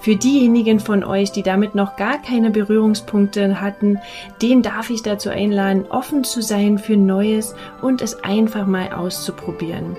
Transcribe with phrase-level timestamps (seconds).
[0.00, 3.98] Für diejenigen von euch, die damit noch gar keine Berührungspunkte hatten,
[4.40, 9.96] den darf ich dazu einladen, offen zu sein für Neues und es einfach mal auszuprobieren.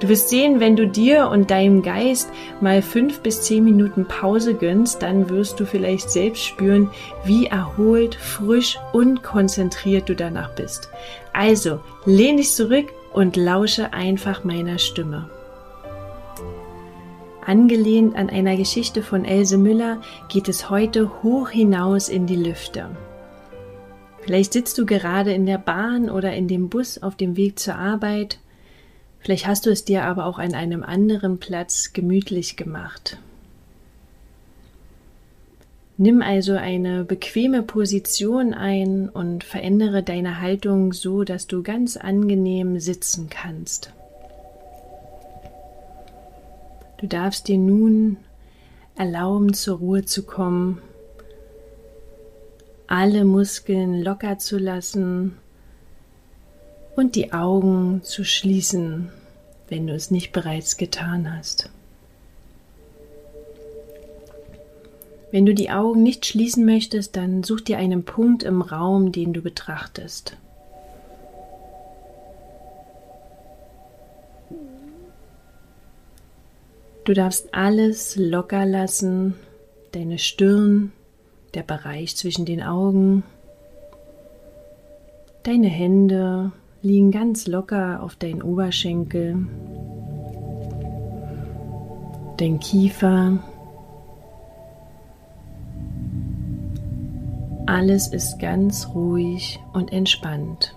[0.00, 4.54] Du wirst sehen, wenn du dir und deinem Geist mal fünf bis zehn Minuten Pause
[4.54, 6.88] gönnst, dann wirst du vielleicht selbst spüren,
[7.24, 10.90] wie erholt, frisch und konzentriert du danach bist.
[11.32, 15.28] Also, lehn dich zurück und lausche einfach meiner Stimme.
[17.50, 22.90] Angelehnt an einer Geschichte von Else Müller geht es heute hoch hinaus in die Lüfte.
[24.20, 27.74] Vielleicht sitzt du gerade in der Bahn oder in dem Bus auf dem Weg zur
[27.74, 28.38] Arbeit.
[29.18, 33.18] Vielleicht hast du es dir aber auch an einem anderen Platz gemütlich gemacht.
[35.96, 42.78] Nimm also eine bequeme Position ein und verändere deine Haltung so, dass du ganz angenehm
[42.78, 43.92] sitzen kannst.
[47.00, 48.18] Du darfst dir nun
[48.94, 50.82] erlauben, zur Ruhe zu kommen,
[52.86, 55.38] alle Muskeln locker zu lassen
[56.96, 59.08] und die Augen zu schließen,
[59.68, 61.70] wenn du es nicht bereits getan hast.
[65.30, 69.32] Wenn du die Augen nicht schließen möchtest, dann such dir einen Punkt im Raum, den
[69.32, 70.36] du betrachtest.
[77.04, 79.34] Du darfst alles locker lassen,
[79.92, 80.92] deine Stirn,
[81.54, 83.24] der Bereich zwischen den Augen.
[85.42, 86.52] Deine Hände
[86.82, 89.46] liegen ganz locker auf deinen Oberschenkel.
[92.36, 93.38] Dein Kiefer.
[97.66, 100.74] Alles ist ganz ruhig und entspannt.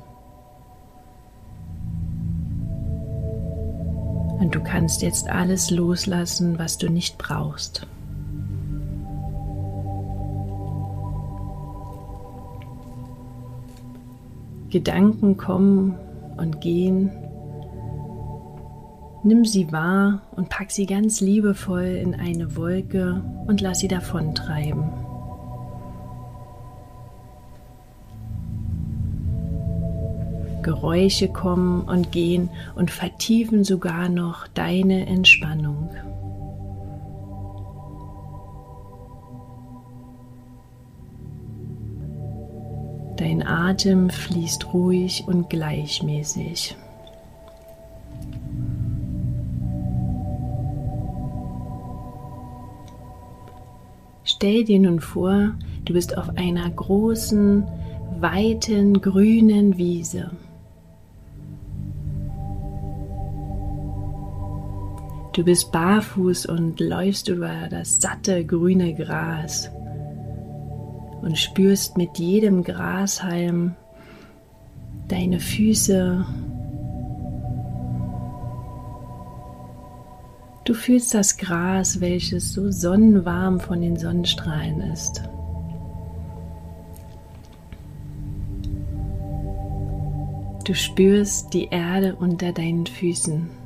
[4.39, 7.88] Und du kannst jetzt alles loslassen, was du nicht brauchst.
[14.69, 15.95] Gedanken kommen
[16.38, 17.11] und gehen.
[19.23, 25.12] Nimm sie wahr und pack sie ganz liebevoll in eine Wolke und lass sie davontreiben.
[30.63, 35.90] Geräusche kommen und gehen und vertiefen sogar noch deine Entspannung.
[43.18, 46.75] Dein Atem fließt ruhig und gleichmäßig.
[54.25, 55.53] Stell dir nun vor,
[55.85, 57.66] du bist auf einer großen,
[58.19, 60.31] weiten, grünen Wiese.
[65.33, 69.71] Du bist barfuß und läufst über das satte grüne Gras
[71.24, 73.74] und spürst mit jedem Grashalm
[75.07, 76.24] deine Füße.
[80.65, 85.24] Du fühlst das Gras, welches so sonnenwarm von den Sonnenstrahlen ist.
[90.63, 93.62] Du spürst die Erde unter deinen Füßen.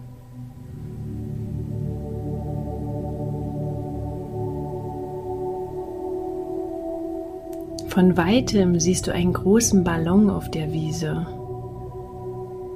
[7.97, 11.25] Von weitem siehst du einen großen Ballon auf der Wiese.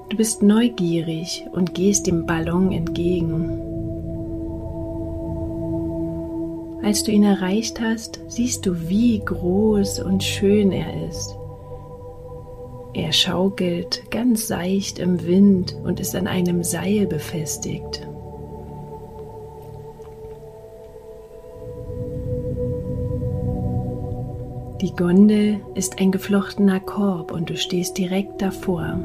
[0.10, 3.52] Du bist neugierig und gehst dem Ballon entgegen.
[6.84, 11.38] Als du ihn erreicht hast, siehst du, wie groß und schön er ist.
[12.96, 18.08] Er schaukelt ganz seicht im Wind und ist an einem Seil befestigt.
[24.82, 28.98] Die Gondel ist ein geflochtener Korb und du stehst direkt davor.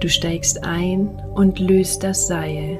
[0.00, 2.78] Du steigst ein und löst das Seil.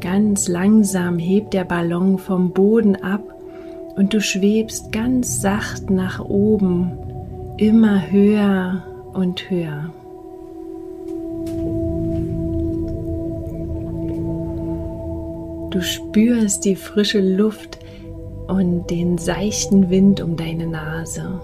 [0.00, 3.22] Ganz langsam hebt der Ballon vom Boden ab
[3.96, 6.92] und du schwebst ganz sacht nach oben,
[7.58, 9.92] immer höher und höher.
[15.74, 17.80] Du spürst die frische Luft
[18.46, 21.40] und den seichten Wind um deine Nase.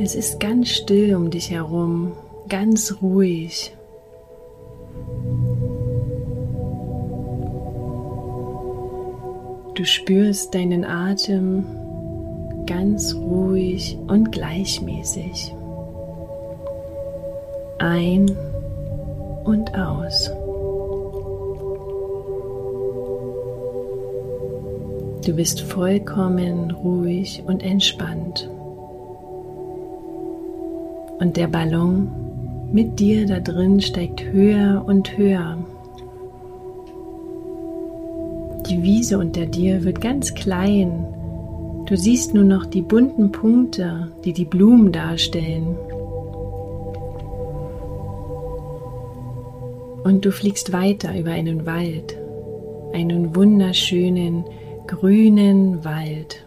[0.00, 2.14] Es ist ganz still um dich herum,
[2.48, 3.72] ganz ruhig.
[9.76, 11.64] Du spürst deinen Atem
[12.66, 15.54] ganz ruhig und gleichmäßig.
[17.78, 18.36] Ein
[19.44, 20.30] und aus.
[25.24, 28.50] Du bist vollkommen ruhig und entspannt.
[31.20, 32.10] Und der Ballon
[32.72, 35.58] mit dir da drin steigt höher und höher.
[38.68, 41.06] Die Wiese unter dir wird ganz klein.
[41.86, 45.76] Du siehst nur noch die bunten Punkte, die die Blumen darstellen.
[50.04, 52.18] Und du fliegst weiter über einen Wald,
[52.92, 54.44] einen wunderschönen
[54.86, 56.44] grünen Wald.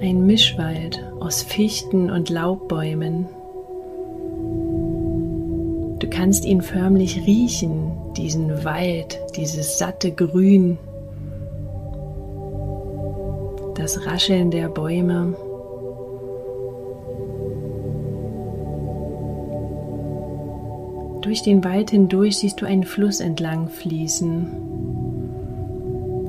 [0.00, 3.26] Ein Mischwald aus Fichten und Laubbäumen.
[5.98, 10.78] Du kannst ihn förmlich riechen, diesen Wald, dieses satte Grün,
[13.74, 15.34] das Rascheln der Bäume.
[21.24, 24.46] Durch den Wald hindurch siehst du einen Fluss entlang fließen.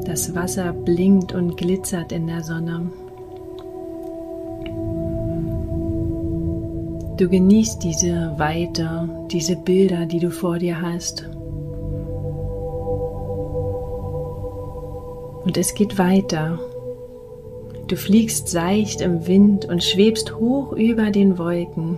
[0.06, 2.90] Das Wasser blinkt und glitzert in der Sonne.
[7.18, 11.30] Du genießt diese Weite, diese Bilder, die du vor dir hast.
[15.44, 16.58] Und es geht weiter.
[17.88, 21.98] Du fliegst seicht im Wind und schwebst hoch über den Wolken.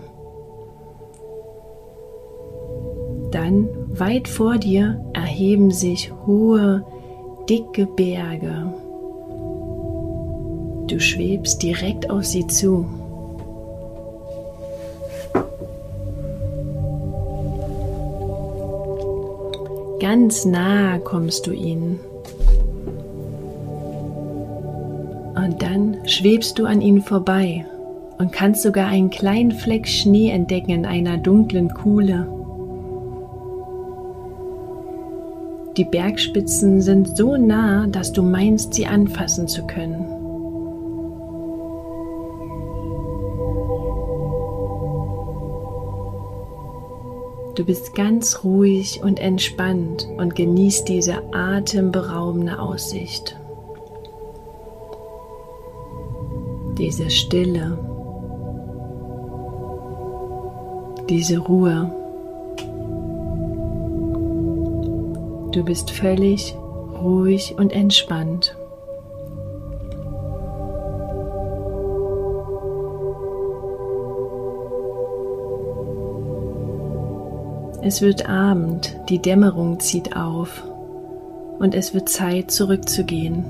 [3.38, 6.84] Dann weit vor dir erheben sich hohe,
[7.48, 8.74] dicke Berge.
[10.88, 12.88] Du schwebst direkt auf sie zu.
[20.00, 22.00] Ganz nah kommst du ihnen.
[25.36, 27.68] Und dann schwebst du an ihnen vorbei
[28.18, 32.37] und kannst sogar einen kleinen Fleck Schnee entdecken in einer dunklen Kuhle.
[35.78, 40.06] Die Bergspitzen sind so nah, dass du meinst, sie anfassen zu können.
[47.54, 53.40] Du bist ganz ruhig und entspannt und genießt diese atemberaubende Aussicht.
[56.78, 57.78] Diese Stille,
[61.08, 61.97] diese Ruhe.
[65.58, 66.54] Du bist völlig
[67.02, 68.56] ruhig und entspannt.
[77.82, 80.64] Es wird Abend, die Dämmerung zieht auf
[81.58, 83.44] und es wird Zeit zurückzugehen.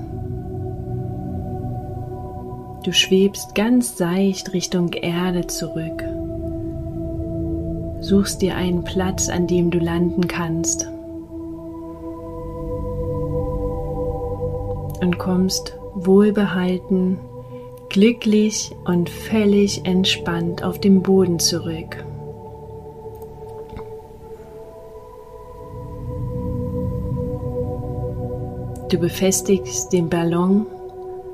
[2.86, 6.06] Du schwebst ganz seicht Richtung Erde zurück,
[8.00, 10.88] suchst dir einen Platz, an dem du landen kannst.
[15.02, 17.20] Und kommst wohlbehalten,
[17.90, 22.04] glücklich und völlig entspannt auf dem Boden zurück.
[28.90, 30.66] Du befestigst den Ballon,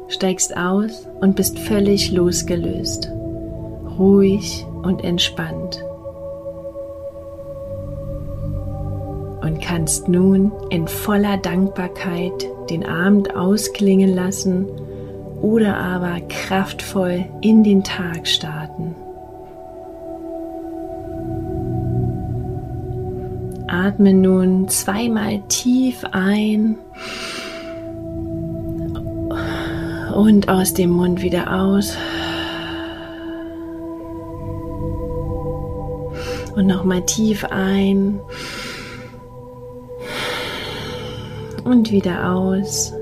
[0.07, 3.11] steigst aus und bist völlig losgelöst,
[3.99, 5.85] ruhig und entspannt.
[9.41, 14.67] Und kannst nun in voller Dankbarkeit den Abend ausklingen lassen
[15.41, 18.95] oder aber kraftvoll in den Tag starten.
[23.67, 26.77] Atme nun zweimal tief ein
[30.15, 31.97] und aus dem Mund wieder aus.
[36.55, 38.19] Und nochmal tief ein
[41.63, 42.93] und wieder aus.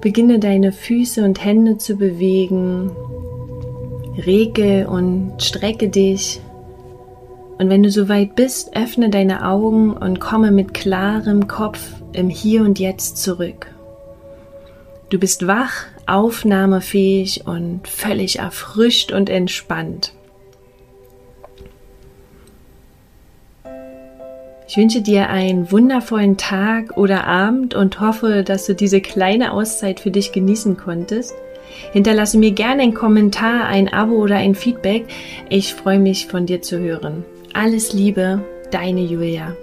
[0.00, 2.90] Beginne deine Füße und Hände zu bewegen.
[4.26, 6.40] Rege und strecke dich.
[7.58, 11.80] Und wenn du soweit bist, öffne deine Augen und komme mit klarem Kopf
[12.12, 13.68] im Hier und Jetzt zurück.
[15.10, 20.14] Du bist wach, aufnahmefähig und völlig erfrischt und entspannt.
[24.72, 30.00] Ich wünsche dir einen wundervollen Tag oder Abend und hoffe, dass du diese kleine Auszeit
[30.00, 31.34] für dich genießen konntest.
[31.92, 35.04] Hinterlasse mir gerne einen Kommentar, ein Abo oder ein Feedback.
[35.50, 37.22] Ich freue mich von dir zu hören.
[37.52, 39.54] Alles Liebe, deine Julia.